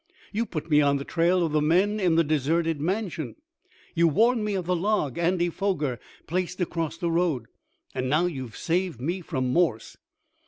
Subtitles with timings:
[0.31, 3.35] You put me on the trail of the men in the deserted mansion,
[3.93, 7.45] you warned me of the log Andy Foger placed across the road,
[7.93, 9.97] and now you have saved me from Morse."